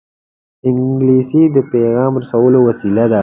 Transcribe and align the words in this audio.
انګلیسي 0.67 1.43
د 1.55 1.57
پېغام 1.71 2.13
رسولو 2.21 2.59
وسیله 2.67 3.05
ده 3.11 3.19